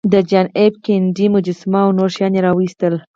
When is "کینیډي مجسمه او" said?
0.83-1.91